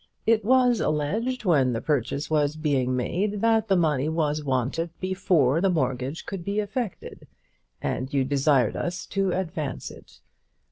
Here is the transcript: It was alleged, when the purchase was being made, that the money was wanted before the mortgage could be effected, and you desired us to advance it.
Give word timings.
It 0.25 0.43
was 0.43 0.79
alleged, 0.79 1.45
when 1.45 1.73
the 1.73 1.79
purchase 1.79 2.27
was 2.27 2.55
being 2.55 2.95
made, 2.95 3.39
that 3.41 3.67
the 3.67 3.75
money 3.75 4.09
was 4.09 4.43
wanted 4.43 4.89
before 4.99 5.61
the 5.61 5.69
mortgage 5.69 6.25
could 6.25 6.43
be 6.43 6.57
effected, 6.59 7.27
and 7.83 8.11
you 8.11 8.23
desired 8.23 8.75
us 8.75 9.05
to 9.05 9.31
advance 9.31 9.91
it. 9.91 10.19